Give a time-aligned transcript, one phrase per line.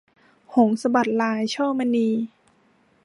[0.55, 2.07] หงส์สะบัดลาย- ช่อมณี